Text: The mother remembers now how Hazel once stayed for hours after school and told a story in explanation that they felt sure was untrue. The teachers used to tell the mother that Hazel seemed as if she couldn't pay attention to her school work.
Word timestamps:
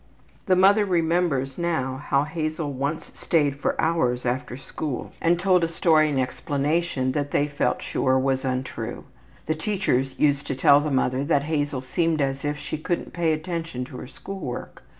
The 0.47 0.55
mother 0.55 0.83
remembers 0.83 1.59
now 1.59 1.97
how 1.97 2.23
Hazel 2.23 2.73
once 2.73 3.11
stayed 3.13 3.59
for 3.59 3.79
hours 3.79 4.25
after 4.25 4.57
school 4.57 5.11
and 5.21 5.39
told 5.39 5.63
a 5.63 5.67
story 5.67 6.09
in 6.09 6.17
explanation 6.17 7.11
that 7.11 7.29
they 7.29 7.45
felt 7.47 7.83
sure 7.83 8.17
was 8.17 8.43
untrue. 8.43 9.03
The 9.45 9.53
teachers 9.53 10.17
used 10.19 10.47
to 10.47 10.55
tell 10.55 10.79
the 10.79 10.89
mother 10.89 11.23
that 11.25 11.43
Hazel 11.43 11.81
seemed 11.81 12.19
as 12.19 12.43
if 12.43 12.57
she 12.57 12.79
couldn't 12.79 13.13
pay 13.13 13.31
attention 13.31 13.85
to 13.85 13.97
her 13.97 14.07
school 14.07 14.39
work. 14.39 14.81